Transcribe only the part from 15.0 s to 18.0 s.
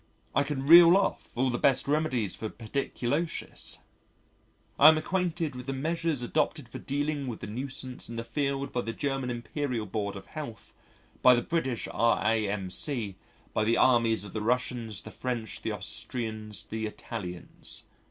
the French, the Austrians, the Italians.